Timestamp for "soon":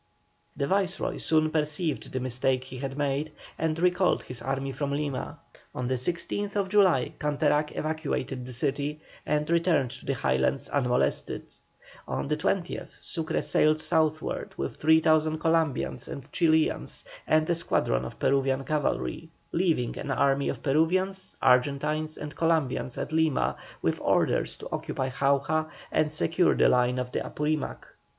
1.17-1.51